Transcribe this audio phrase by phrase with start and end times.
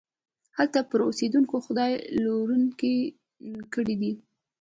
[0.57, 1.91] هلته پر اوسېدونکو خدای
[2.23, 2.69] لورينې
[3.73, 4.13] کړي دي.